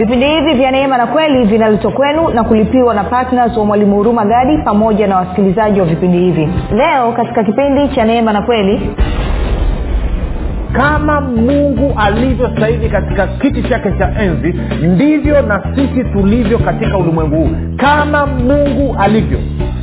[0.00, 4.24] vipindi hivi vya neema na kweli vinaletwa kwenu na kulipiwa na ptns wa mwalimu huruma
[4.24, 6.48] gadi pamoja na wasikilizaji wa vipindi hivi.
[6.76, 8.90] Leo katika kipindi cha neema na kweli
[10.72, 17.36] kama mungu alivyo sasa katika kiti chake cha enzi ndivyo na sisi tulivyo katika ulimwengu
[17.36, 17.50] huu.
[17.76, 19.38] Kama mungu alivyo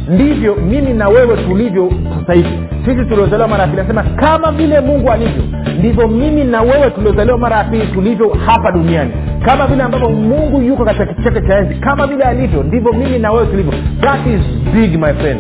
[0.10, 2.50] ndivyo mimi na wewe tulivyo sasa hivi.
[2.86, 5.44] Sisi tuliozaliwa mara ya pili anasema kama vile mungu alivyo
[5.80, 9.12] ndivyo mimi na wewe tuliozaliwa mara ya pili tulivyo hapa duniani.
[9.46, 13.32] Kama vile ambavyo mungu yuko katika kiti cha enzi kama vile alivyo ndivyo mimi na
[13.32, 13.74] wewe tulivyo.
[14.02, 14.42] That is
[14.74, 15.40] big my friend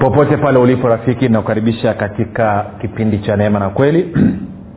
[0.00, 4.16] popote pale ulipo rafiki nakukaribisha katika kipindi cha neema na kweli.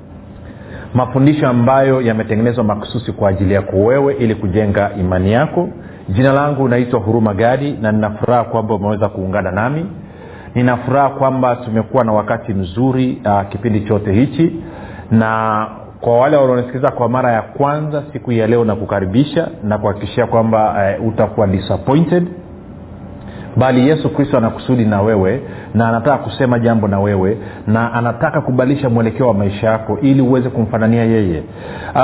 [0.94, 5.70] Mafundisho ambayo yametengenezwa makususi kwa ajili yako wewe ili kujenga imani yako.
[6.09, 9.86] Jina langu naitwa huruma gadi na ninafuraha kwamba umeweza kuungana nami.
[10.56, 14.64] Ninafuraha kwamba tumekuwa na wakati mzuri uh, kipindi chote hichi.
[15.11, 15.67] Na
[16.02, 21.08] kwa wale wanaonisikiliza kwa mara ya kwanza siku ya leo nakukaribisha na kuhakikishia kwamba uh,
[21.08, 22.28] utakuwa disappointed
[23.58, 25.42] bali yesu kristo anakusudi na wewe
[25.73, 27.38] na anataka kusema jambo na wewe
[27.68, 31.44] na anataka kubadilisha mwelekeo wa maisha yako ili uweze kumfanania yeye.
[31.95, 32.02] Uh,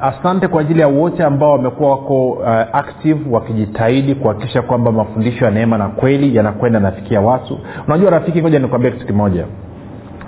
[0.00, 5.50] asante kwa ajili ya wote ambao wamekuwa wako uh, active wakijitahidi kuhakikisha kwamba mafundisho ya
[5.50, 7.58] neema na kweli yanakwenda nafikia watu.
[7.88, 9.44] Unajua rafiki ngoja nikuambia kitu kimoja.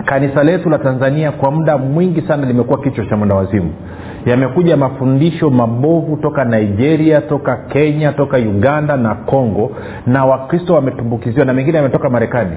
[0.05, 3.71] Kanisa letu la tanzania kwa muda mwingi sana limekuwa kichwa cha mwenda wazimu
[4.25, 9.71] yamekuja mafundisho mabovu toka nigeria toka kenya toka uganda na congo
[10.07, 12.55] na wakristo wametumbukiziwa na mengine yametoka marekani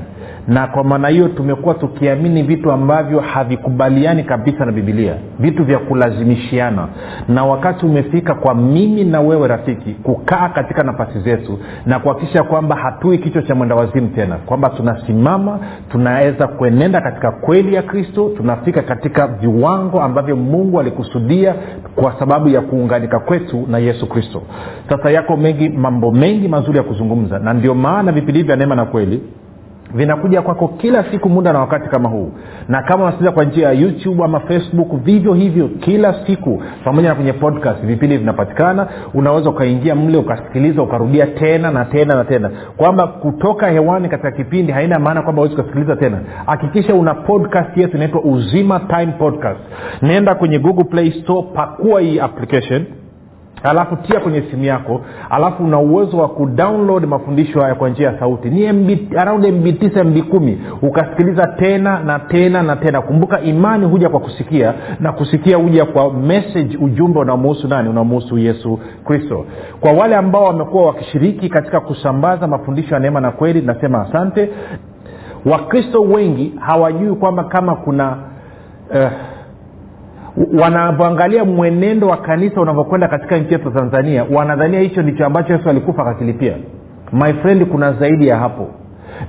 [0.48, 6.88] na kwa maana hiyo tumekuwa tukiamini vitu ambavyo havikubaliani kabisa na bibilia vitu vya kulazimishiana.
[7.28, 12.76] Na wakati umefika kwa mimi na wewe rafiki kukaa katika nafasi zetu na kuhakikisha kwamba
[12.76, 14.36] hatui kichwa cha mwenda wazimu tena.
[14.36, 15.58] Kwamba tunasimama
[15.92, 21.54] tunaweza kuenenda katika kweli ya kristo tunafika katika viwango ambavyo mungu alikusudia
[21.94, 24.42] kwa sababu ya kuunganika kwetu na yesu kristo.
[24.88, 27.38] Sasa yako mengi mambo mengi mazuri ya kuzungumza.
[27.38, 29.22] Na ndio maana vipindi vya neema na kweli
[29.94, 32.32] vinakuja kwako kila siku muda na wakati kama huu.
[32.68, 37.14] Na kama unasikiliza kwa njia ya youtube ama facebook vivyo hivyo kila siku pamoja na
[37.14, 38.88] kwenye podcast vipindi vinapatikana.
[39.14, 42.50] Unaweza ukaingia mle ukasikiliza ukarudia tena na tena na tena.
[42.76, 46.18] Kwamba kutoka hewani katika kipindi haina maana kwamba uwezi ukasikiliza tena.
[46.46, 49.60] Hakikisha una podcast yetu inaitwa uzima time podcast.
[50.02, 52.84] Nenda kwenye google play store pakua hii application
[53.70, 55.00] alafu tia kwenye simu yako
[55.30, 58.50] alafu una uwezo wa kudownload mafundisho haya kwa njia ya sauti.
[58.50, 60.58] Ni MB, around mb 9 mb kumi.
[60.82, 63.00] Ukasikiliza tena na tena na tena.
[63.00, 67.88] Kumbuka imani huja kwa kusikia na kusikia huja kwa message ujumbe unamuhusu nani?
[67.88, 69.44] Unamuhusu yesu kristo.
[69.80, 74.50] Kwa wale ambao wamekuwa wakishiriki katika kusambaza mafundisho ya neema na kweli nasema asante.
[75.46, 78.16] Wakristo wengi hawajui kwamba kama kuna
[78.90, 79.10] uh,
[80.60, 86.02] wanavyoangalia mwenendo wa kanisa unavyokwenda katika nchi yetu tanzania wanadhania hicho ndicho ambacho yesu alikufa
[86.02, 86.52] akakilipia.
[87.12, 88.68] My friend kuna zaidi ya hapo.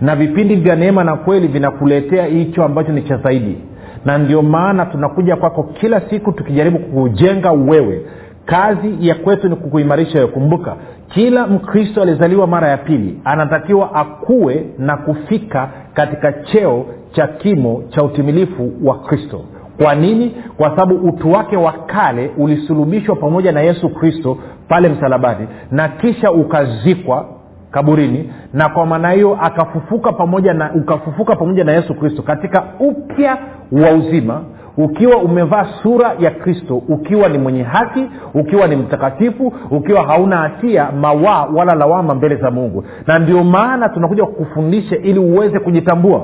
[0.02, 3.58] Na vipindi vya neema na kweli vinakuletea hicho ambacho ni cha zaidi.
[4.06, 8.02] Na ndio maana tunakuja kwako kila siku tukijaribu kukujenga wewe.
[8.46, 10.32] Kazi ya kwetu ni kukuimarisha wewe.
[10.32, 10.76] Kumbuka
[11.08, 18.04] kila mkristo aliyezaliwa mara ya pili anatakiwa akuwe na kufika katika cheo cha kimo cha
[18.04, 19.42] utimilifu wa kristo
[19.84, 20.36] kwa nini?
[20.58, 26.32] Kwa sababu utu wake wa kale ulisulubishwa pamoja na yesu kristo pale msalabani na kisha
[26.32, 27.26] ukazikwa
[27.72, 33.38] kaburini na kwa maana hiyo akafufuka pamoja na ukafufuka pamoja na yesu kristo katika upya
[33.72, 34.42] wa uzima
[34.78, 40.92] ukiwa umevaa sura ya kristo ukiwa ni mwenye haki ukiwa ni mtakatifu ukiwa hauna hatia
[40.92, 42.84] mawaa wala lawama mbele za mungu.
[43.08, 46.22] Na ndio maana tunakuja kukufundisha ili uweze kujitambua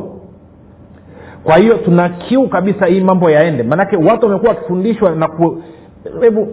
[1.43, 3.63] kwa hiyo tuna kiu kabisa hii mambo yaende.
[3.63, 5.63] Maanake watu wamekuwa wakifundishwa na ku
[6.21, 6.47] hebu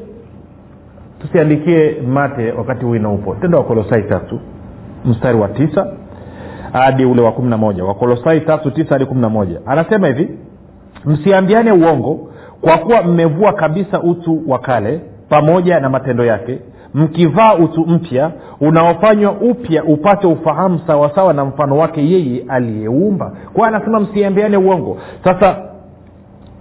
[1.20, 3.34] tusiandikie mate wakati huu inaupo.
[3.34, 4.40] Tendo wa kolosai tatu
[5.04, 5.86] mstari wa tisa
[6.72, 7.84] hadi ule wa kumi na moja.
[7.84, 9.60] Wakolosai tatu tisa hadi kumi na moja.
[9.66, 10.28] Anasema hivi
[11.04, 16.58] msiambiane uongo kwa kuwa mmevua kabisa utu wa kale pamoja na matendo yake
[16.94, 23.32] mkivaa utu mpya unaofanywa upya upate ufahamu sawasawa na mfano wake yeye aliyeumba.
[23.52, 24.98] Kwa anasema msiambiane uongo.
[25.24, 25.56] Sasa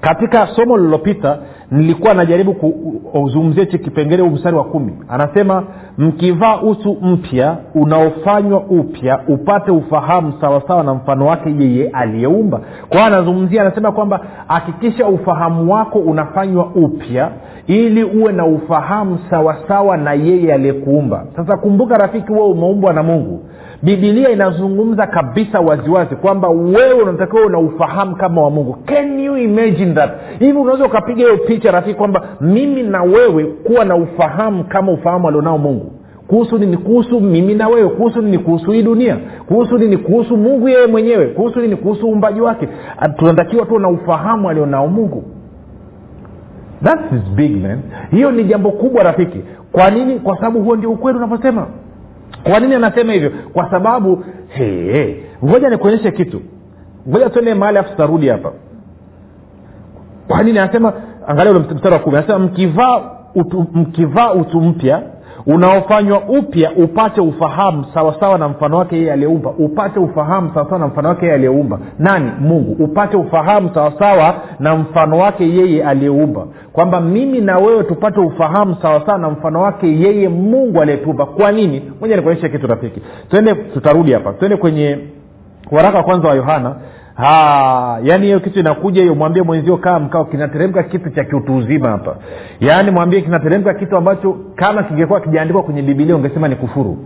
[0.01, 1.37] katika somo lililopita
[1.71, 2.53] nilikuwa najaribu
[3.11, 4.93] kuzungumzia hichi kipengele huu mstari wa kumi.
[5.09, 5.63] Anasema
[5.97, 12.61] mkivaa utu mpya unaofanywa upya upate ufahamu sawasawa na mfano wake yeye aliyeumba.
[12.89, 17.29] Kwao anazungumzia anasema kwamba hakikisha ufahamu wako unafanywa upya
[17.67, 21.25] ili uwe na ufahamu sawasawa na yeye aliyekuumba.
[21.35, 23.48] Sasa kumbuka rafiki wewe umeumbwa na mungu
[23.83, 28.77] bibilia inazungumza kabisa waziwazi kwamba wewe unatakiwa una ufahamu kama wa mungu.
[28.85, 30.11] Can you imagine that?
[30.39, 35.27] Hivi unaweza ukapiga hiyo picha rafiki kwamba mimi na wewe kuwa na ufahamu kama ufahamu
[35.27, 35.91] alionao mungu?
[36.27, 36.77] Kuhusu nini?
[36.77, 37.89] Kuhusu mimi na wewe?
[37.89, 38.37] Kuhusu nini?
[38.37, 39.17] Kuhusu hii dunia?
[39.47, 39.97] Kuhusu nini?
[39.97, 41.25] Kuhusu mungu yeye mwenyewe?
[41.27, 41.75] Kuhusu nini?
[41.75, 42.69] Kuhusu uumbaji wake?
[43.17, 45.23] Tunatakiwa tuwe na ufahamu alionao mungu.
[46.83, 47.79] That is big man.
[48.11, 49.41] Hiyo ni jambo kubwa rafiki.
[49.71, 50.19] Kwa nini?
[50.19, 51.67] Kwa sababu huo ndio ukweli unavyosema
[52.43, 53.31] kwa nini anasema hivyo?
[53.53, 54.23] Kwa sababu
[55.45, 56.41] ngoja nikuonyeshe kitu.
[57.09, 58.51] Ngoja tuende mahali afu tutarudi hapa.
[60.27, 60.93] Kwa nini anasema
[61.27, 62.17] angalia ule mstari wa kumi.
[62.17, 63.01] Anasema mkivaa
[63.35, 65.01] utu, mkivaa utu mpya
[65.45, 69.49] unaofanywa upya upate ufahamu sawasawa na mfano wake yeye aliyeumba.
[69.49, 71.79] Upate ufahamu sawasawa na mfano wake yeye aliyeumba.
[71.99, 72.31] Nani?
[72.39, 72.83] Mungu.
[72.83, 76.45] Upate ufahamu sawasawa na mfano wake yeye aliyeumba.
[76.73, 81.25] Kwamba mimi na wewe tupate ufahamu sawasawa na mfano wake yeye mungu aliyetuumba.
[81.25, 81.91] Kwa nini?
[82.01, 83.01] Moja nikuonyeshe kitu rafiki.
[83.29, 84.33] Twende tutarudi hapa.
[84.33, 84.97] Twende kwenye
[85.71, 86.75] waraka wa kwanza wa yohana
[88.03, 92.15] yaani hiyo kitu inakuja hiyo mwambie mwenzio kaa mkao kinateremka kitu cha kiutu uzima hapa.
[92.59, 96.97] Yaani mwambie kinateremka kitu ambacho kama kingekuwa kijaandikwa kwenye bibilia ungesema ni kufuru.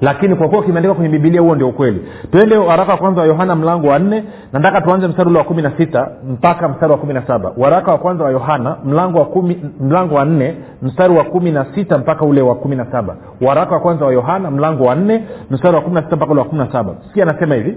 [0.00, 2.06] Lakini kwa kuwa kimeandikwa kwenye bibilia huo ndio ukweli.
[2.32, 5.62] Twende waraka wa kwanza wa yohana mlango wa nne nataka tuanze mstari ule wa kumi
[5.62, 7.52] na sita mpaka mstari wa kumi na saba.
[7.56, 11.66] Waraka wa kwanza wa yohana mlango wa kumi, mlango wa nne mstari wa kumi na
[11.74, 13.16] sita mpaka ule wa kumi na saba.
[13.40, 16.40] Waraka wa kwanza wa yohana mlango wa nne mstari wa kumi na sita mpaka ule
[16.40, 16.94] wa kumi na saba.
[17.08, 17.76] Sikia anasema hivi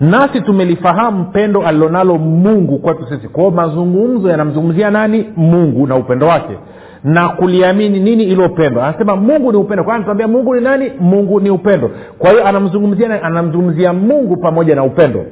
[0.00, 3.28] nasi tumelifahamu pendo alilonalo mungu kwetu sisi.
[3.28, 5.26] Kwao mazungumzo yanamzungumzia nani?
[5.36, 6.58] Mungu na upendo wake.
[7.04, 9.92] Na kuliamini nini ilo pendo anasema mungu ni upendo.
[9.92, 10.92] Anatuambia mungu ni nani?
[11.00, 11.90] Mungu ni upendo.
[12.18, 15.24] Kwa hiyo anamzungumzia anamzungumzia mungu pamoja na upendo.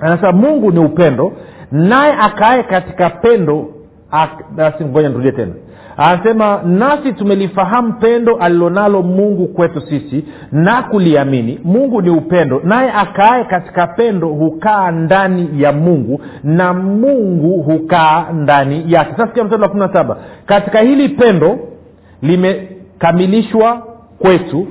[0.00, 1.32] Anasema mungu ni upendo.
[1.72, 3.66] Naye akae katika pendo
[4.84, 5.52] ngoja nirudie tena.
[5.96, 11.60] Anasema nasi tumelifahamu pendo alilonalo mungu kwetu sisi na kuliamini.
[11.64, 12.60] Mungu ni upendo.
[12.64, 19.10] Naye akaae katika pendo hukaa ndani ya mungu na mungu hukaa ndani yake.
[19.10, 20.16] Sasa sikia mstari wa kumi na saba.
[20.46, 21.58] Katika hili pendo
[22.22, 23.82] limekamilishwa
[24.18, 24.66] kwetu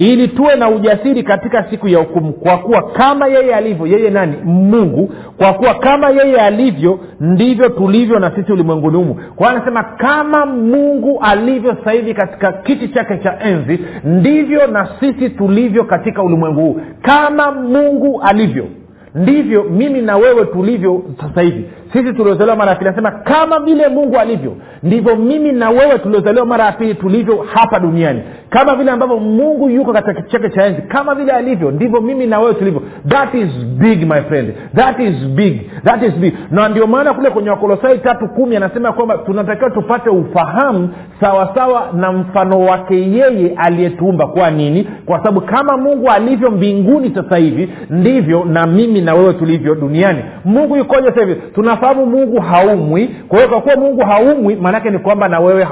[0.00, 4.36] ili tuwe na ujasiri katika siku ya hukumu kwa kuwa kama yeye alivyo yeye nani?
[4.44, 5.10] Mungu.
[5.38, 9.14] Kwa kuwa kama yeye alivyo ndivyo tulivyo na sisi ulimwenguni humu.
[9.14, 14.88] Kwa hiyo anasema kama mungu alivyo sasa hivi katika kiti chake cha enzi ndivyo na
[15.00, 16.80] sisi tulivyo katika ulimwengu huu.
[17.02, 18.66] Kama mungu alivyo
[19.14, 21.64] ndivyo mimi na wewe tulivyo sasa hivi.
[21.92, 26.46] Sisi tuliozaliwa mara ya pili anasema kama vile mungu alivyo ndivyo mimi na wewe tuliozaliwa
[26.46, 30.66] mara ya pili tulivyo hapa duniani kama vile ambavyo mungu yuko katika kiti chake cha
[30.66, 32.82] enzi kama vile alivyo ndivyo mimi na wewe tulivyo.
[33.08, 34.54] That is big my friend.
[34.76, 35.60] That is big.
[35.84, 36.34] That is big.
[36.50, 40.88] Na ndio maana kule kwenye wakolosai tatu kumi anasema kwamba tunatakiwa tupate ufahamu
[41.20, 44.26] sawasawa na mfano wake yeye aliyetuumba.
[44.26, 44.88] Kwa nini?
[45.06, 50.24] Kwa sababu kama mungu alivyo mbinguni sasa hivi ndivyo na mimi na wewe tulivyo duniani.
[50.44, 51.34] Mungu yukoje sasa hivi?
[51.54, 53.10] Tunafahamu mungu haumwi.
[53.28, 55.66] Kwa hiyo kwa kuwa mungu haumwi maanaake ni kwamba na wewe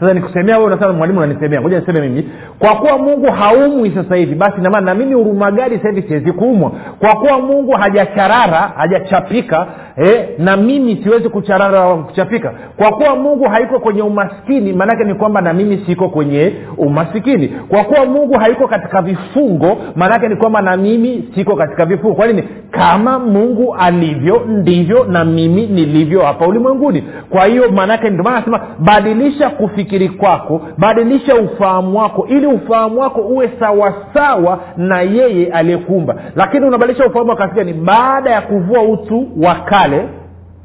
[0.00, 2.28] sasa nikusemea wewe unasema mwalimu unanisemea ngoja niseme mimi.
[2.58, 6.72] Kwa kuwa mungu haumwi sasa hivi basi namana na mimi urumagadi sasa hivi siwezi kuumwa.
[6.98, 12.52] Kwa kuwa mungu hajacharara hajachapika eh, na mimi siwezi kucharara kuchapika.
[12.76, 17.84] Kwa kuwa mungu haiko kwenye umaskini maanake ni kwamba na mimi siko kwenye umasikini kwa
[17.84, 22.14] kuwa mungu haiko katika vifungo maanake ni kwamba na mimi siko katika vifungo.
[22.14, 22.42] Kwa nini?
[22.70, 27.04] Kama mungu alivyo ndivyo na mimi nilivyo hapa ulimwenguni.
[27.30, 33.50] Kwa hiyo maanake ndio nasema badilisha kufikiri kwako badilisha ufahamu wako ili ufahamu wako uwe
[33.60, 39.54] sawasawa na yeye aliyekuumba lakini unabadilisha ufahamu wako katika ni baada ya kuvua utu wa
[39.54, 40.08] kale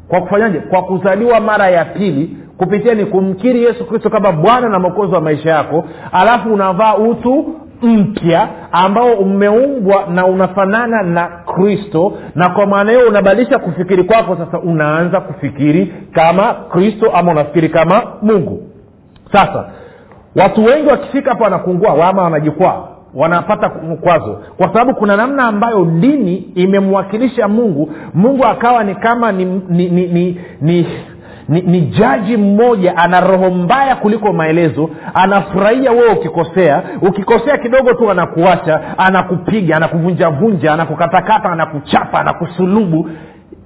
[0.08, 0.60] kwa kufanyaje?
[0.60, 5.22] Kwa kuzaliwa mara ya pili kupitia ni kumkiri yesu kristo kama bwana na mwokozi wa
[5.22, 7.46] maisha yako alafu unavaa utu
[7.82, 14.60] mpya ambao umeumbwa na unafanana na kristo na kwa maana hiyo unabadilisha kufikiri kwako sasa
[14.60, 18.73] unaanza kufikiri kama kristo ama unafikiri kama mungu
[19.34, 19.66] sasa
[20.36, 23.70] watu wengi wakifika hapa wanakungua wama wanajikwaa wanapata
[24.02, 27.92] kwazo kwa sababu kuna namna ambayo dini imemwakilisha mungu.
[28.14, 30.88] Mungu akawa ni kama ni ni ni, ni, ni
[31.50, 36.84] ni, ni jaji mmoja ana roho mbaya kuliko maelezo anafurahia wewe ukikosea.
[37.02, 43.10] Ukikosea kidogo tu anakuacha anakupiga anakuvunjavunja anakukatakata anakuchapa anakusulubu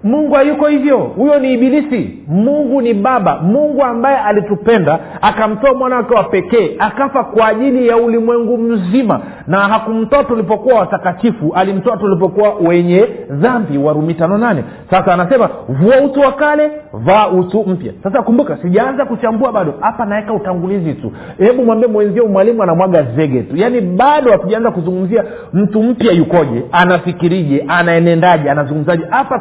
[0.08, 0.98] mungu hayuko hivyo.
[0.98, 2.18] Huyo ni ibilisi.
[2.28, 3.40] Mungu ni baba.
[3.42, 9.20] Mungu ambaye alitupenda akamtoa mwana wake wa pekee akafa kwa ajili ya ulimwengu mzima.
[9.48, 13.78] Na hakumtoa tulipokuwa watakatifu alimtoa tulipokuwa wenye dhambi.
[13.78, 14.64] Warumi tano nane.
[14.90, 17.94] Sasa anasema vua utu wa kale vaa utu mpya.
[18.04, 19.74] Sasa kumbuka sijaanza kuchambua bado.
[19.80, 21.12] Hapa naweka utangulizi tu.
[21.38, 23.58] Hebu mwambie mwenzio mwalimu anamwaga zege tu.
[23.58, 25.24] Yaani bado hatujaanza kuzungumzia
[25.54, 29.04] mtu mpya yukoje anafikirije anaenendaje anazungumzaje.
[29.10, 29.40] Hapa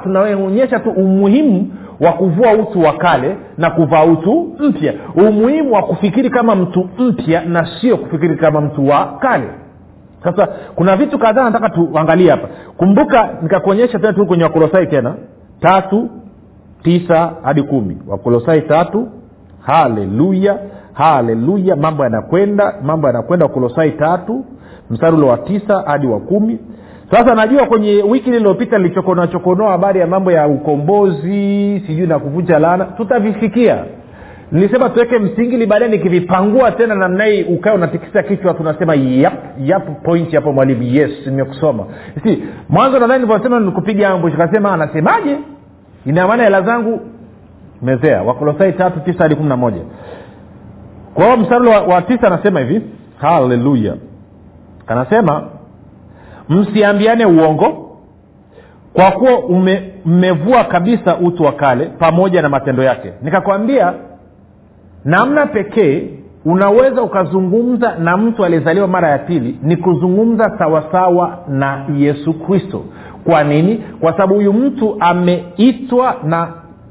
[0.57, 1.69] tunaonyesha tu umuhimu
[2.01, 4.95] wa kuvua utu wa kale na kuvaa utu mpya.
[5.15, 9.49] Umuhimu wa kufikiri kama mtu mpya na sio kufikiri kama mtu wa kale.
[10.25, 12.49] Sasa kuna vitu kadhaa nataka tuangalie hapa.
[12.77, 15.15] Kumbuka nikakuonyesha tena tu kwenye wakolosai tena.
[15.61, 16.11] Tatu
[16.83, 17.99] tisa hadi kumi.
[18.09, 19.09] Wakolosai tatu
[19.61, 20.59] haleluya
[20.93, 21.77] haleluya.
[21.77, 23.47] Mambo yanakwenda mambo yanakwenda.
[23.47, 24.45] Wakolosai tatu
[24.91, 26.59] mstari ule wa tisa hadi wa kumi
[27.11, 32.59] sasa najua kwenye wiki lililopita nilichokonoa chokonoa habari ya mambo ya ukombozi sijui na kuvunja
[32.59, 33.85] laana tutavifikia
[34.53, 40.53] nilisema tuweke msingi baadaye nikivipangua tena namnai ukae unatikisa kichwa tunasema yap yap point hapo
[40.53, 40.83] mwalimu.
[40.83, 41.85] Yes nimekusoma.
[42.23, 45.37] Si mwanzo nadhani nilivyosema nikupiga ambush kasema anasemaje?
[46.07, 47.01] Ina hela zangu
[47.83, 48.23] mezea.
[48.23, 49.81] Wakolosai tatu tisa hadi kumi na moja.
[51.15, 52.83] Kwa hiyo mstari wa, wa tisa anasema hivi
[53.19, 53.95] haleluya
[54.87, 55.43] anasema
[56.49, 57.83] msiambiane uongo.
[58.93, 59.31] Kwa kuwa
[60.05, 63.13] mmevua kabisa utu wa kale pamoja na matendo yake.
[63.23, 63.93] Nikakwambia
[65.05, 66.11] namna pekee
[66.45, 72.83] unaweza ukazungumza na mtu aliyezaliwa mara ya pili ni kuzungumza sawasawa na yesu kristo.
[73.25, 73.85] Kwa nini?
[74.01, 76.49] Kwa sababu huyu mtu ameitwa na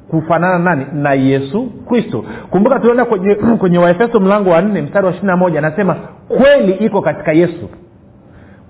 [0.10, 0.86] kufanana nani?
[0.94, 2.26] Na yesu kristo.
[2.50, 5.96] Kumbuka tulienda kwenye, kwenye waefeso mlango wa nne mstari wa ishiri na moja anasema
[6.28, 7.70] kweli iko katika yesu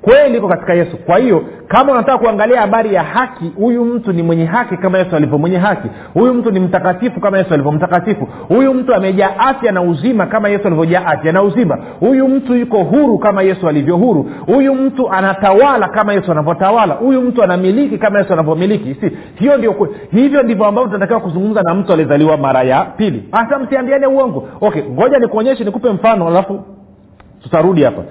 [0.06, 0.98] kweli iko katika yesu.
[0.98, 5.16] Kwa hiyo kama unataka kuangalia habari ya haki huyu mtu ni mwenye haki kama yesu
[5.16, 5.88] alivyo mwenye haki.
[6.14, 8.28] Huyu mtu ni mtakatifu kama yesu alivyo mtakatifu.
[8.48, 11.78] Huyu mtu amejaa afya na uzima kama yesu alivyojaa afya na uzima.
[12.00, 14.30] Huyu mtu yuko huru kama yesu alivyo huru.
[14.46, 16.94] Huyu mtu anatawala kama yesu anavyotawala.
[16.94, 18.96] Huyu mtu anamiliki kama yesu anavyomiliki.
[19.02, 23.24] Si hiyo ndio hivyo ndivyo ambavyo tunatakiwa kuzungumza na mtu aliyezaliwa mara ya pili.
[23.32, 24.48] Hasa msiambiane uongo.
[24.62, 26.64] Okay ngoja nikuonyeshe nikupe mfano alafu
[27.44, 28.02] tutarudi hapa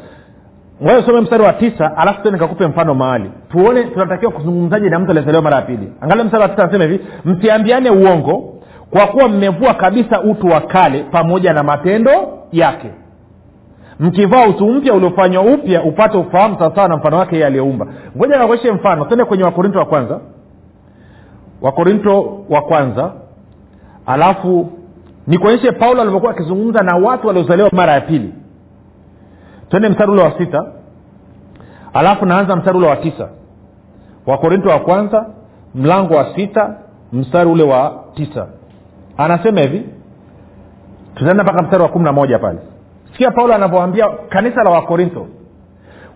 [0.85, 3.31] ngoja mstari wa tisa alafu tena nikakupe mfano mahali.
[3.49, 5.93] Tuone tunatakiwa kuzungumzaje na mtu aliyezaliwa mara ya pili.
[6.01, 8.55] Angalia mstari wa tisa anasema hivi msiambiane uongo
[8.91, 12.11] kwa kuwa mmevua kabisa utu wa kale pamoja na matendo
[12.53, 12.91] yake.
[14.01, 17.87] Mkivaa utu mpya uliofanywa upya upate ufahamu sawasawa na mfano wake yeye aliyeumba.
[18.17, 19.05] Ngoja nakuonyeshe mfano.
[19.05, 20.21] Tende kwenye wakorinto wa kwanza.
[21.63, 23.13] Wakorinto wa kwanza.
[24.07, 24.73] Alafu
[25.27, 28.33] nikuonyeshe paulo alivyokuwa akizungumza na watu waliozaliwa mara ya pili
[29.69, 30.65] twende mstari ule wa sita.
[31.93, 33.29] Alafu naanza mstari ule wa tisa.
[34.27, 35.27] Wakorinto wa kwanza
[35.75, 36.75] mlango wa sita
[37.13, 38.47] mstari ule wa tisa.
[39.17, 39.89] Anasema hivi.
[41.15, 42.59] Tutaenda mpaka mstari wa kumi na moja pale.
[43.13, 45.27] Sikia paulo anavyoambia kanisa la wakorinto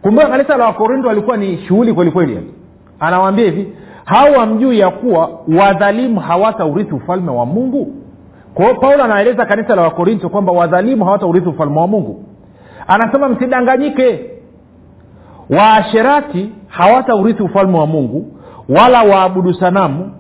[0.03, 2.55] kumbuka kanisa la wakorinto walikuwa ni shughuli kwelikweli
[3.01, 3.73] anawaambia hivi
[4.05, 7.95] hao wamjui ya kuwa wadhalimu hawataurithi ufalme wa mungu?
[8.55, 12.25] Kwao paulo anaeleza kanisa la wakorinto kwamba wadhalimu hawataurithi ufalme wa mungu
[12.87, 14.21] anasema msidanganyike.
[15.51, 18.27] Waasherati hawataurithi ufalme wa mungu
[18.69, 20.13] wala waabudu sanamu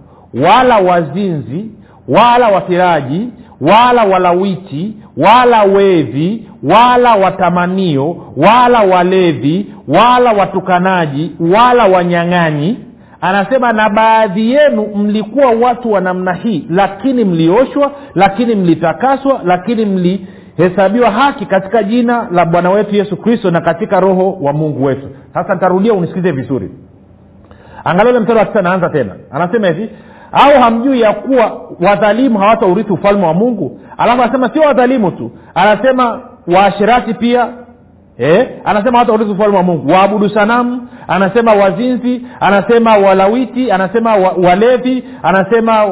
[0.45, 1.67] wala wazinzi
[2.09, 3.29] wala wafiraji
[3.61, 12.79] wala walawiti wala wevi wala watamanio wala walevi wala watukanaji wala wanyang'anyi.
[13.21, 20.27] Anasema na baadhi yenu mlikuwa watu wa namna hii lakini mlioshwa lakini mlitakaswa lakini mli
[20.59, 25.09] hesabiwa haki katika jina la bwana wetu yesu kristo na katika roho wa mungu wetu.
[25.35, 26.71] Sasa nitarudia unisikize vizuri.
[27.85, 29.15] Angalia ule mstari wa tisa naanza tena.
[29.31, 29.91] Anasema hivi
[30.33, 33.81] au hamjui ya kuwa wadhalimu hawataurithi ufalme wa mungu?
[33.99, 36.21] Alafu anasema sio wadhalimu tu anasema
[36.55, 37.49] waashirati pia
[38.19, 38.49] eh?
[38.65, 39.93] anasema hawataurithi ufalme wa mungu.
[39.93, 45.85] Waabudu sanamu anasema wazinzi anasema walawiti anasema wa, walevi anasema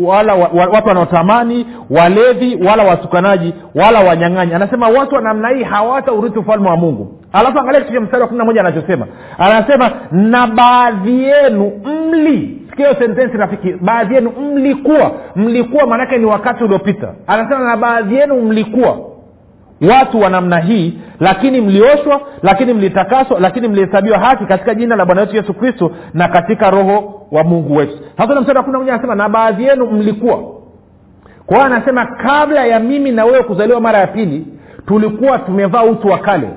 [0.00, 4.54] wala wa, wa, watu wanaotamani walevi wala watukanaji wala wanyang'anyi.
[4.54, 7.20] Anasema watu wa namna hii hawataurithi ufalme wa mungu.
[7.32, 9.06] Alafu angalia kitu cha mstari wa kumi na moja anachosema.
[9.38, 11.72] Anasema na baadhi yenu
[12.10, 15.12] mli sikio sentensi rafiki baadhi yenu mlikuwa.
[15.36, 17.14] Mlikuwa maanake ni wakati uliopita.
[17.26, 18.96] Anasema na baadhi yenu mlikuwa
[19.80, 25.20] watu wa namna hii lakini mlioshwa lakini mlitakaswa lakini mlihesabiwa haki katika jina la bwana
[25.20, 27.98] wetu yesu kristo na katika roho wa mungu wetu.
[28.18, 30.38] Sasa na mstari wa kumi na anasema na baadhi yenu mlikuwa.
[31.46, 34.46] Kwa hiyo anasema kabla ya mimi na wewe kuzaliwa mara ya pili
[34.86, 36.48] tulikuwa tumevaa utu wa kale.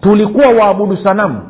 [0.00, 1.40] Tulikuwa waabudu sanamu.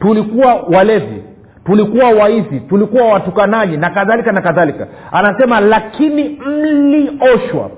[0.00, 1.22] Tulikuwa walevi.
[1.64, 2.60] Tulikuwa waizi.
[2.60, 4.86] Tulikuwa watukanaji na kadhalika na kadhalika.
[5.12, 7.70] Anasema lakini mlioshwa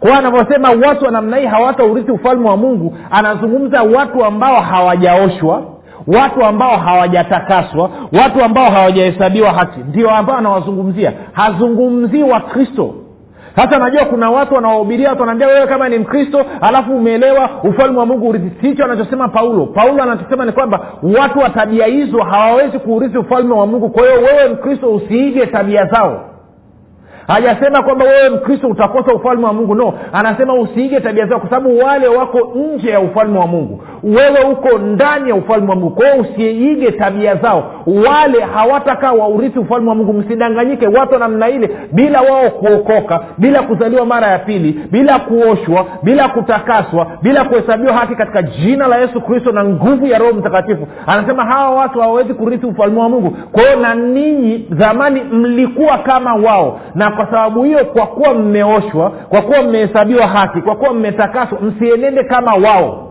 [0.00, 5.62] kwa anavyosema watu wa namna hii hawataurithi ufalme wa mungu anazungumza watu ambao hawajaoshwa
[6.06, 7.90] watu ambao hawajatakaswa
[8.22, 9.80] watu ambao hawajahesabiwa haki.
[9.88, 11.12] Ndio ambao anawazungumzia.
[11.32, 12.94] Hazungumzii wakristo.
[13.56, 18.06] Sasa najua kuna watu wanawahubiria watu wanaambia wewe kama ni mkristo alafu umeelewa ufalme wa
[18.06, 18.50] mungu urithi.
[18.60, 19.66] Sicho anachosema paulo.
[19.66, 20.80] Paulo anachosema ni kwamba
[21.20, 23.90] watu wa tabia hizo hawawezi kuurithi ufalme wa mungu.
[23.90, 26.24] Kwa hiyo wewe mkristo usiige tabia zao
[27.28, 29.74] hajasema kwamba wewe mkristo utakosa ufalme wa mungu.
[29.74, 33.82] No anasema usiige tabia zao kwa sababu wale wako nje ya ufalme wa mungu.
[34.02, 35.90] Wewe uko ndani ya ufalme wa mungu.
[35.90, 37.72] Kwao usiige tabia zao.
[37.86, 40.12] Wale hawatakaa waurithi ufalme wa mungu.
[40.12, 45.86] Msidanganyike watu wa namna ile bila wao kuokoka bila kuzaliwa mara ya pili bila kuoshwa
[46.02, 50.88] bila kutakaswa bila kuhesabiwa haki katika jina la yesu kristo na nguvu ya roho mtakatifu.
[51.06, 53.30] Anasema hawa watu hawawezi kurithi ufalme wa mungu.
[53.52, 59.10] Kwa hiyo na ninyi zamani mlikuwa kama wao na kwa sababu hiyo kwa kuwa mmeoshwa
[59.10, 63.04] kwa kuwa mmehesabiwa haki kwa kuwa mmetakaswa msienende kama wao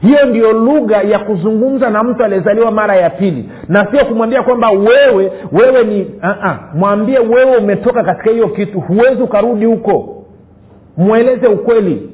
[0.00, 4.70] hiyo ndio lugha ya kuzungumza na mtu aliyezaliwa mara ya pili na sio kumwambia kwamba
[4.70, 6.54] wewe wewe ni uh-uh.
[6.74, 10.24] mwambie wewe umetoka katika hiyo kitu huwezi ukarudi huko
[10.96, 12.11] mweleze ukweli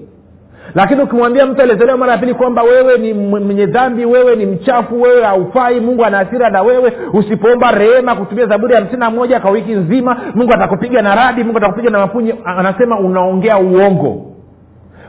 [0.74, 5.02] lakini ukimwambia mtu aliyezaliwa mara ya pili kwamba wewe ni mwenye dhambi wewe ni mchafu
[5.02, 9.50] wewe haufai mungu ana hasira na wewe usipoomba rehema kutumia zaburi hamsini na moja kwa
[9.50, 14.24] wiki nzima mungu atakupiga na radi mungu atakupiga na mapunyi anasema unaongea uongo.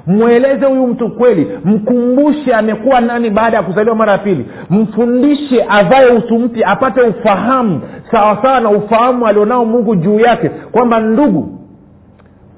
[0.08, 4.46] Mweleze huyu mtu kweli mkumbushe amekuwa nani baada ya kuzaliwa mara ya pili.
[4.70, 11.59] Mfundishe avae utu mpya apate ufahamu sawasawa na ufahamu alionao mungu juu yake kwamba ndugu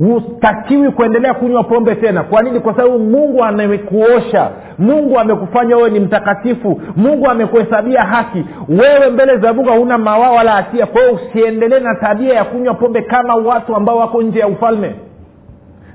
[0.06, 2.24] hutakiwi kuendelea kunywa pombe tena.
[2.24, 2.60] Kwa nini?
[2.60, 4.50] Kwa sababu mungu amekuosha.
[4.78, 6.82] Mungu amekufanya wewe ni mtakatifu.
[6.96, 8.46] Mungu amekuhesabia haki.
[8.70, 10.86] Wewe mbele za mungu hauna mawaa wala hatia.
[10.86, 14.96] Kwa hiyo usiendelee na tabia ya kunywa pombe kama watu ambao wako nje ya ufalme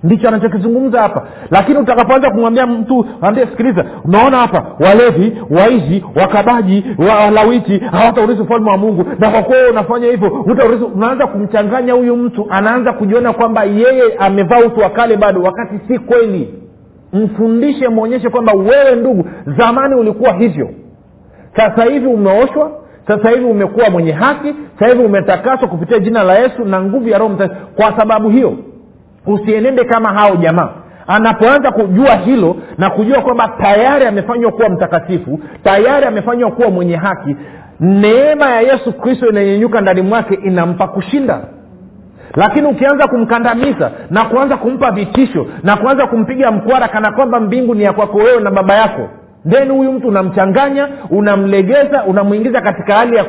[0.06, 1.26] ndicho anachokizungumza hapa.
[1.50, 8.76] Lakini utakapoanza kumwambia mtu ambie sikiliza unaona hapa walevi waizi wakabaji walawiti hawataurithi ufalme wa
[8.76, 9.04] mungu.
[9.18, 12.46] Na kwa kuwa unafanya hivyo utaurithi unaanza kumchanganya huyu mtu.
[12.50, 16.54] Anaanza kujiona kwamba yeye amevaa utu wa kale bado wakati si kweli.
[17.12, 19.25] Mfundishe mwonyeshe kwamba wewe ndugu
[19.58, 20.71] zamani ulikuwa hivyo.
[21.56, 22.71] Sasa hivi umeoshwa
[23.08, 27.19] sasa hivi umekuwa mwenye haki sasa hivi umetakaswa kupitia jina la yesu na nguvu ya
[27.19, 27.36] roho
[27.76, 28.56] kwa sababu hiyo
[29.26, 30.69] usienende kama hao jamaa.
[31.06, 37.36] Anapoanza kujua hilo na kujua kwamba tayari amefanywa kuwa mtakatifu tayari amefanywa kuwa mwenye haki
[37.80, 41.41] neema ya yesu kristo inanyenyuka ndani mwake inampa kushinda.
[42.34, 47.82] Lakini ukianza kumkandamiza na kuanza kumpa vitisho na kuanza kumpiga mkwara kana kwamba mbingu ni
[47.82, 49.08] ya kwako wewe na baba yako
[49.50, 53.25] then huyu mtu unamchanganya unamlegeza unamwingiza katika hali ya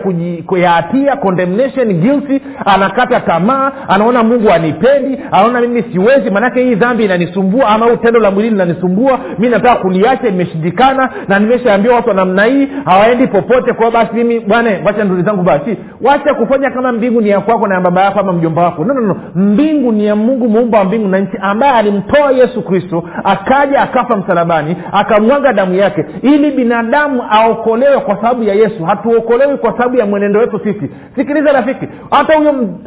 [0.72, 7.68] hatia condemnation guilty anakata tamaa anaona mungu anipendi anaona mimi siwezi maanake hii dhambi inanisumbua
[7.70, 12.44] ama huu tendo la mwilini linanisumbua mi nataka kuliacha imeshindikana na nimeshaambia watu wa namna
[12.44, 15.78] hii hawaendi popote kwao basi mimi bwana wacha nduli zangu basi.
[16.02, 18.86] Wacha kufanya kama mbingu ni ya kwako na ya baba yako ama mjomba wako.
[18.86, 19.16] No, no, no.
[19.36, 24.18] mbingu ni ya mungu muumba wa mbingu na nchi ambaye alimtoa yesu kristo akaja akafa
[24.18, 28.86] msalabani akamwaga damu yake ili binadamu aokolewe kwa sababu ya yesu.
[28.86, 30.90] Hatuokolewi kwa sababu ya mwenendo wetu sisi.
[31.16, 32.78] Sikiliza rafiki hata huyo m...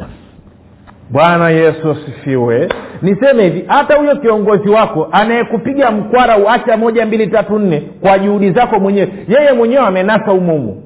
[1.09, 2.69] bwana yesu asifiwe.
[3.01, 8.51] Niseme hivi hata huyo kiongozi wako anayekupiga mkwara uacha moja mbili tatu nne kwa juhudi
[8.51, 10.83] zako mwenyewe yeye mwenyewe amenasa umumu.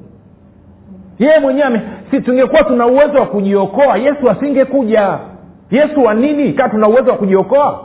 [1.18, 5.18] Yeye mwenyewe si tungekuwa tuna uwezo wa kujiokoa yesu asingekuja.
[5.70, 6.52] Yesu wa nini?
[6.52, 7.80] Kaa tuna uwezo wa kujiokoa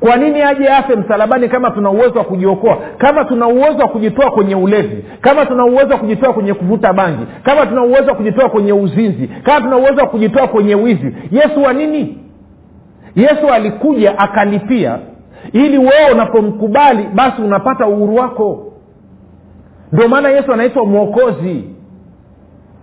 [0.00, 2.78] kwa nini aje afe msalabani kama tuna uwezo wa kujiokoa?
[2.98, 7.26] Kama tuna uwezo wa kujitoa kwenye ulevi kama tuna uwezo wa kujitoa kwenye kuvuta bangi
[7.42, 11.14] kama tuna uwezo wa kujitoa kwenye uzinzi kama tuna uwezo wa kujitoa kwenye wizi.
[11.30, 12.18] Yesu wa nini?
[13.16, 14.98] Yesu alikuja akalipia.
[15.52, 18.72] Ili wewe unapomkubali basi unapata uhuru wako.
[19.92, 21.64] Ndio maana yesu anaitwa mwokozi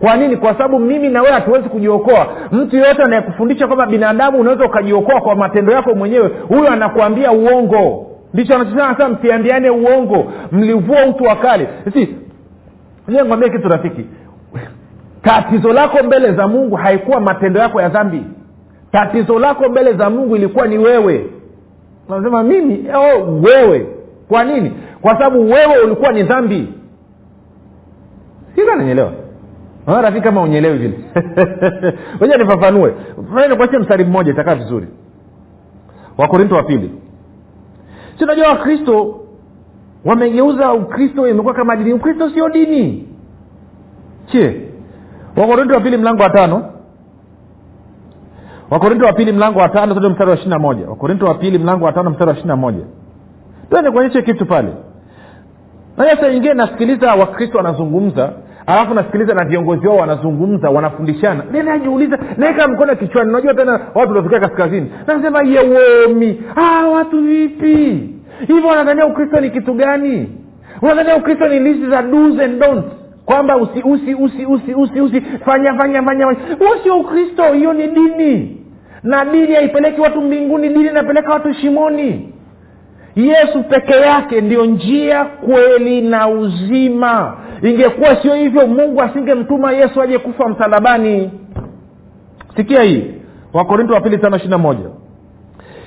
[0.00, 0.36] kwa nini?
[0.36, 2.26] Kwa sababu mimi na wewe hatuwezi kujiokoa.
[2.52, 8.06] Mtu yeyote anayekufundisha kwamba binadamu unaweza ukajiokoa kwa matendo yako mwenyewe huyo anakuambia uongo.
[8.34, 11.68] Ndicho anachosema anasema msiambiane uongo mlivua utu wa kale.
[11.92, 12.14] Si
[13.08, 14.04] nikwambia kitu rafiki.
[15.22, 18.22] Tatizo lako mbele za mungu haikuwa matendo yako ya dhambi.
[18.92, 21.26] Tatizo lako mbele za mungu ilikuwa ni wewe.
[22.08, 22.84] Nasema mimi?
[22.94, 23.86] Oh, wewe.
[24.28, 24.72] Kwa nini?
[25.02, 26.68] Kwa sababu wewe ulikuwa ni dhambi.
[28.54, 29.12] Sika nanyelewa
[29.86, 30.98] rafiki kama unyelewi vile.
[32.20, 32.94] Moja nifafanue.
[33.48, 34.86] Nikuachie mstari mmoja itakaa vizuri.
[36.18, 36.90] Wakorinto wa pili.
[38.18, 39.20] Si unajua wakristo
[40.04, 41.92] wamegeuza ukristo imekuwa kama dini.
[41.92, 43.08] Ukristo sio dini.
[44.26, 44.60] Chie
[45.36, 46.72] wakorinto wa pili mlango wa tano.
[48.70, 50.88] Wakorinto wa pili mlango wa tano zote mstari wa ishiri na moja.
[50.88, 52.84] Wakorinto wa pili mlango wa tano mstari wa ishiri na moja.
[53.70, 54.68] Tuende kuonyeshe kitu pale.
[55.96, 58.32] Naja saa nyingine nasikiliza wakristo wanazungumza
[58.66, 61.42] alafu nasikiliza na viongozi wao wanazungumza wanafundishana.
[61.64, 63.30] Najiuliza naweka mkono kichwani.
[63.30, 64.92] Unajua tena watu wanafikia kaskazini.
[65.06, 68.10] Nasema yewomi ah, watu vipi?
[68.46, 70.28] Hivyo wanadhania ukristo ni kitu gani?
[70.82, 72.92] Unadhania ukristo ni list za do's and don'ts.
[73.24, 76.24] Kwamba usi usi usi usi usi usi fanya fanya fanya.
[76.58, 78.62] Huo sio ukristo hiyo ni dini.
[79.02, 82.32] Na dini haipeleki watu mbinguni dini inapeleka watu shimoni.
[83.16, 90.18] Yesu peke yake ndio njia kweli na uzima ingekuwa sio hivyo mungu asingemtuma yesu aje
[90.18, 91.30] kufa msalabani.
[92.56, 93.04] Sikia hii
[93.52, 94.84] wakorinto wa pili tano ishiri moja.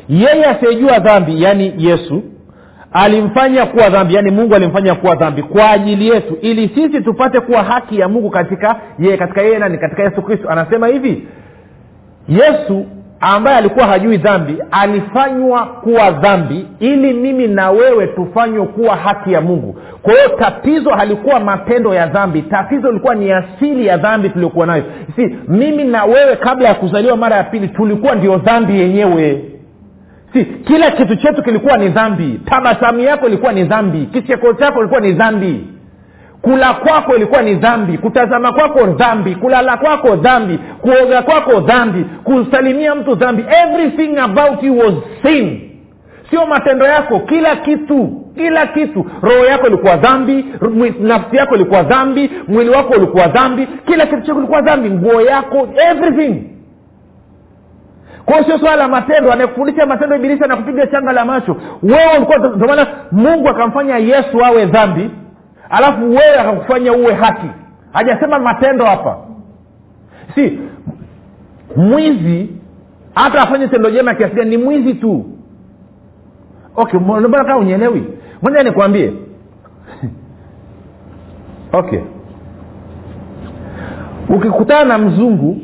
[0.10, 2.24] Yeye asiyejua dhambi yaani yesu
[2.94, 7.64] alimfanya kuwa dhambi yaani mungu alimfanya kuwa dhambi kwa ajili yetu ili sisi tupate kuwa
[7.64, 9.78] haki ya mungu katika yeye katika yeye nani?
[9.78, 10.50] Katika yesu kristo.
[10.50, 11.28] Anasema hivi
[12.28, 12.86] yesu
[13.22, 19.42] ambaye alikuwa hajui dhambi alifanywa kuwa dhambi ili mimi na wewe tufanywe kuwa haki ya
[19.42, 19.76] mungu.
[20.02, 24.84] Kwa hiyo tatizo halikuwa matendo ya dhambi tatizo ilikuwa ni asili ya dhambi tuliokuwa nayo.
[25.16, 29.46] Si mimi na wewe kabla ya kuzaliwa mara ya pili tulikuwa ndio dhambi yenyewe.
[30.34, 32.40] Si kila kitu chetu kilikuwa ni dhambi.
[32.46, 34.06] Tabasamu yako ilikuwa ni dhambi.
[34.06, 35.68] Kicheko chako ilikuwa ni dhambi
[36.42, 42.96] kula kwako ilikuwa ni dhambi kutazama kwako dhambi kulala kwako dhambi kuoga kwako dhambi kusalimia
[42.96, 43.46] mtu dhambi.
[43.64, 45.62] Everything about you was sin.
[46.30, 49.06] Sio matendo yako kila kitu kila kitu.
[49.22, 50.46] Roho yako ilikuwa dhambi
[51.00, 54.90] nafsi yako ilikuwa dhambi mwili wako ulikuwa dhambi kila kitu chako ilikuwa dhambi.
[54.90, 56.44] Nguo yako everything.
[58.26, 61.56] Kwao sio swala la matendo anayekufundisha matendo ibilisi anakupiga changa la macho.
[61.84, 65.10] Wewe ulikuwa maana mungu akamfanya yesu awe dhambi
[65.70, 67.48] alafu wewe akakufanya uwe haki.
[67.94, 69.18] Hajasema matendo hapa.
[70.36, 70.60] Si
[71.76, 72.50] mwizi
[73.16, 75.26] hata afanye tendo jema kiasi gani ni mwizi tu.
[76.76, 78.04] Okay mbona kaa unyelewi
[78.42, 79.14] moja nikwambie.
[81.74, 82.00] Okay.
[84.30, 85.58] Ukikutana na mzungu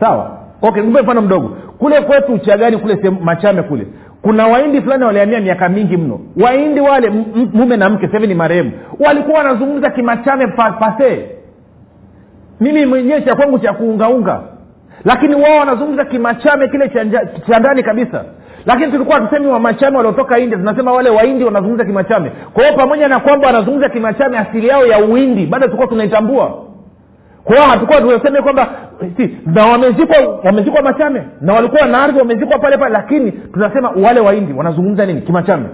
[0.00, 0.38] sawa?
[0.62, 1.48] Okay mfano mdogo.
[1.78, 3.86] Kule kwetu uchagani kule machame kule
[4.22, 6.20] kuna waindi fulani walihamia miaka mingi mno.
[6.40, 7.10] Waindi wale
[7.52, 8.72] mume na mke sahivi ni marehemu.
[9.00, 11.26] Walikuwa wanazungumza kimachame pa, pase.
[12.60, 14.40] Mimi mwenyewe cha kwangu cha kuungaunga.
[15.04, 16.88] Lakini wao wanazungumza kimachame kile
[17.48, 18.24] cha ndani kabisa.
[18.66, 22.32] Lakini tulikuwa tusemi wamachame waliotoka india tunasema wale waindi wanazungumza kimachame.
[22.54, 26.64] Kwa hiyo pamoja na kwamba wanazungumza kimachame asili yao ya uindi bado tulikuwa tunaitambua.
[27.44, 28.68] Kwa hiyo hatukuwa tunasema kwamba
[29.16, 34.20] si, na wamezikwa wamezikwa machame na walikuwa na ardhi wamezikwa pale pale lakini tunasema wale
[34.20, 35.20] waindi wanazungumza nini?
[35.20, 35.66] Kimachame.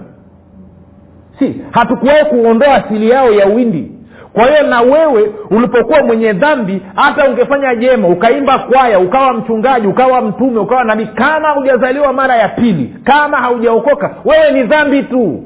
[1.39, 3.91] Si hatukuwahi kuondoa asili yao ya uindi
[4.33, 10.21] kwa hiyo na wewe ulipokuwa mwenye dhambi hata ungefanya jema ukaimba kwaya ukawa mchungaji ukawa
[10.21, 15.43] mtume ukawa nabii kama hujazaliwa mara ya pili kama haujaokoka wewe ni dhambi tu.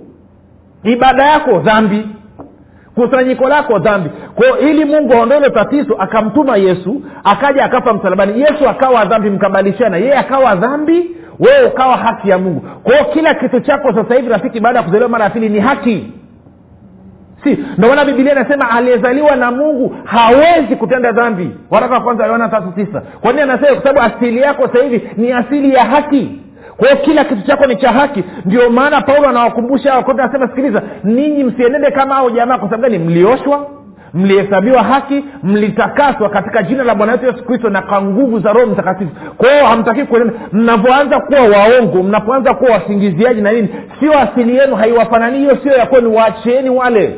[0.83, 2.07] Ibada yako dhambi
[3.07, 4.09] kusanyiko lako dhambi.
[4.35, 8.41] Kwao ili mungu aondoe hilo tatizo akamtuma yesu akaja akafa msalabani.
[8.41, 9.97] Yesu akawa dhambi mkabalishana.
[9.97, 12.61] Yeye akawa dhambi wewe ukawa haki ya mungu.
[12.83, 16.13] Kwao kila kitu chako sasa hivi rafiki baada ya kuzaliwa mara ya pili ni haki.
[17.43, 17.57] Si?
[17.77, 21.51] Ndio bibilia inasema aliyezaliwa na mungu hawezi kutenda dhambi.
[21.71, 23.01] Waraka wa kwanza yohana tatu tisa.
[23.21, 23.81] Kwa nini anasema?
[23.81, 26.41] Kwa sababu asili yako sasa hivi ni asili ya haki
[26.79, 28.23] kwa kila kitu chako ni cha haki.
[28.45, 32.99] Ndio maana paulo anawakumbusha wakote anasema sikiliza ninyi msienende kama hao jamaa kwa sababu gani?
[32.99, 33.67] Mlioshwa
[34.13, 38.65] mlihesabiwa haki mlitakaswa katika jina la bwana wetu yesu kristo na kwa nguvu za roho
[38.67, 39.11] mtakatifu.
[39.37, 40.33] Kwa hiyo hamtakii kuenenda.
[40.51, 45.37] Mnavyoanza kuwa waongo mnapoanza kuwa wasingiziaji na nini sio asili yenu haiwafananii.
[45.39, 46.15] Hiyo sio ya kwenu.
[46.15, 47.15] Waacheni wale.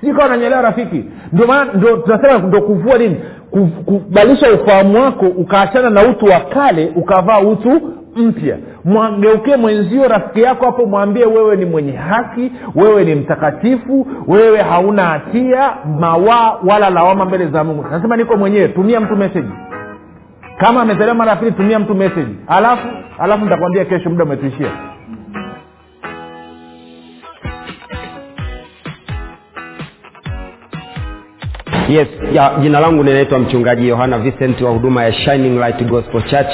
[0.00, 1.04] Sijui kawa rafiki.
[1.32, 3.16] Ndio maana ndo tunasema ndo kuvua nini?
[3.84, 7.80] Kubadilisha ufahamu wako ukaachana na utu wa kale ukavaa utu
[8.16, 8.56] mpya.
[8.84, 15.04] Mwageukie mwenzio rafiki yako hapo mwambie wewe ni mwenye haki wewe ni mtakatifu wewe hauna
[15.04, 17.84] hatia mawaa wala lawama mbele za mungu.
[17.90, 19.52] Nasema niko mwenyewe tumia mtu meseji
[20.58, 24.70] kama amezaliwa mara ya pili tumia mtu meseji alafu alafu nitakwambia kesho muda umetuishia.
[31.88, 36.52] Yes ya, jina langu ninaitwa mchungaji yohana vincent wa huduma ya shining light gospel church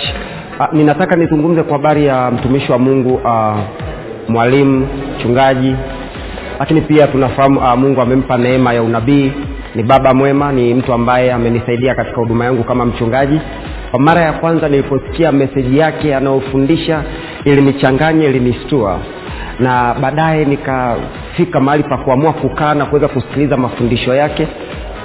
[0.60, 3.56] uh, ninataka nizungumze kwa habari ya mtumishi wa mungu uh,
[4.28, 5.74] mwalimu mchungaji.
[6.58, 9.32] Lakini pia tunafahamu uh, mungu amempa neema ya unabii.
[9.74, 13.40] Ni baba mwema ni mtu ambaye amenisaidia katika huduma yangu kama mchungaji.
[13.90, 17.02] Kwa mara ya kwanza niliposikia meseji yake anayofundisha
[17.44, 18.98] ilinichanganya ilinistua
[19.60, 24.48] na baadaye nikafika mahali pa kuamua kukaa na kuweza kusikiliza mafundisho yake.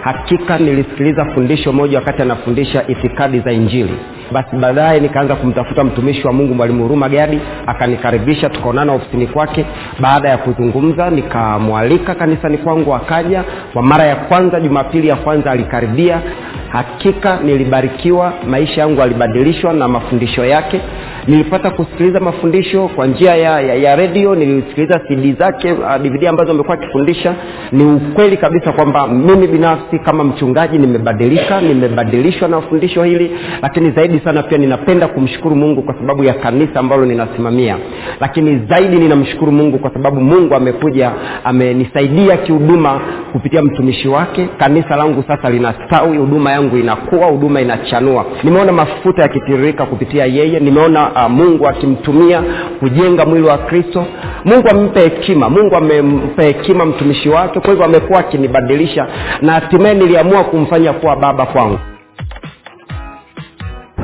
[0.01, 3.93] Hakika nilisikiliza fundisho moja wakati anafundisha itikadi za injili
[4.31, 9.65] basi baadaye nikaanza kumtafuta mtumishi wa mungu mwalimu huruma gadi akanikaribisha tukaonana ofisini kwake.
[9.99, 13.43] Baada ya kuzungumza nikamwalika kanisani kwangu akaja.
[13.73, 16.21] Kwa mara ya kwanza jumapili ya kwanza alikaribia.
[16.69, 20.81] Hakika nilibarikiwa maisha yangu alibadilishwa na mafundisho yake.
[21.27, 26.51] Nilipata kusikiliza mafundisho kwa njia ya, ya, ya redio nilisikiliza cd zake uh, dvd ambazo
[26.51, 27.35] amekuwa akifundisha.
[27.71, 34.14] Ni ukweli kabisa kwamba mimi binafsi kama mchungaji nimebadilika nimebadilishwa na fundisho hili lakini zaidi
[34.19, 37.77] sana pia ninapenda kumshukuru mungu kwa sababu ya kanisa ambalo ninasimamia.
[38.19, 41.11] Lakini zaidi ninamshukuru mungu kwa sababu mungu amekuja
[41.43, 43.01] amenisaidia kihuduma
[43.31, 44.47] kupitia mtumishi wake.
[44.57, 48.25] Kanisa langu sasa linastawi huduma yangu inakuwa huduma inachanua.
[48.43, 50.59] Nimeona mafuta yakitiririka kupitia yeye.
[50.59, 52.43] Nimeona uh, mungu akimtumia
[52.79, 54.05] kujenga mwili wa kristo.
[54.45, 57.59] Mungu amempa hekima mungu amempa hekima mtumishi wake.
[57.59, 59.07] Kwa hivyo amekuwa akinibadilisha
[59.41, 61.79] na hatimaye niliamua kumfanya kuwa baba kwangu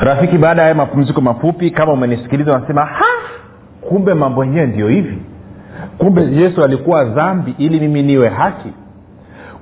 [0.01, 3.05] rafiki baada ya mapumziko mafupi kama umenisikiliza unasema ha!
[3.81, 5.21] Kumbe mambo yenyewe ndio hivi.
[5.97, 8.73] Kumbe yesu alikuwa dhambi ili mimi niwe haki.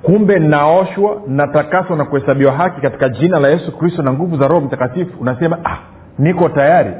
[0.02, 4.60] Kumbe naoshwa natakaswa na kuhesabiwa haki katika jina la yesu kristo na nguvu za roho
[4.60, 5.10] mtakatifu.
[5.20, 5.76] Unasema ah,
[6.18, 6.90] niko tayari.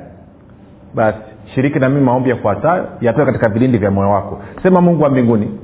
[0.94, 1.18] Basi
[1.54, 4.40] shiriki na mimi maombi yafuatayo yatoe katika vilindi vya moyo wako.
[4.62, 5.58] Sema mungu wa mbinguni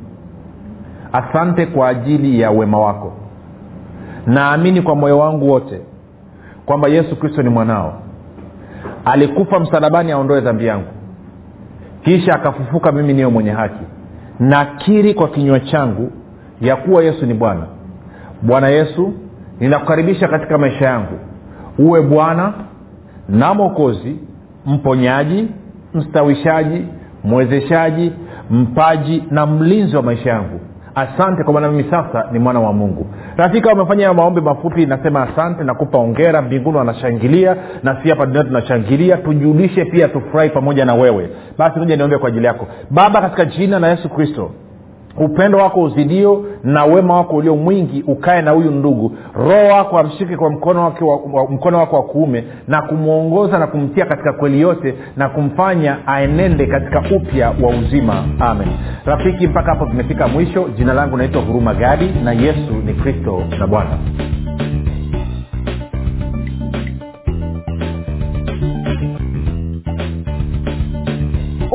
[1.13, 3.13] asante kwa ajili ya wema wako.
[4.27, 5.81] Naamini kwa moyo wangu wote
[6.67, 8.03] kwamba yesu kristo ni mwanao.
[9.05, 10.87] Alikufa msalabani aondoe dhambi yangu.
[12.03, 13.85] Kisha akafufuka mimi niyo mwenye haki.
[14.41, 16.11] Nakiri kwa kinywa changu
[16.61, 17.63] ya kuwa yesu ni bwana.
[18.43, 19.13] Bwana yesu
[19.61, 21.19] ninakukaribisha katika maisha yangu.
[21.79, 22.53] Uwe bwana
[23.29, 24.17] na mwokozi
[24.67, 25.49] mponyaji
[25.95, 26.87] mstawishaji
[27.25, 28.13] mwezeshaji
[28.51, 30.61] mpaji na mlinzi wa maisha yangu
[30.97, 33.07] asante kwa maana mimi sasa ni mwana wa mungu.
[33.37, 39.17] Rafika wamefanya maombi mafupi nasema asante nakupa ongera mbinguni wanashangilia na si hapa dunia tunashangilia
[39.17, 41.31] tujulishe pia tufurahi pamoja na wewe.
[41.59, 42.67] Basi moja niombe kwa ajili yako.
[42.91, 44.51] Baba katika jina la yesu kristo
[45.19, 49.13] upendo wako uzidio na wema wako ulio mwingi ukae na huyu ndugu.
[49.35, 54.07] Roho wako amshike kwa mkono wake wa, mkono wako wa kuume na kumwongoza na kumtia
[54.07, 58.25] katika kweli yote na kumfanya aenende katika upya wa uzima.
[58.41, 58.69] Amen.
[59.05, 60.69] Rafiki mpaka hapo tumefika mwisho.
[60.77, 63.91] Jina langu naitwa huruma gadi na yesu ni kristo na bwana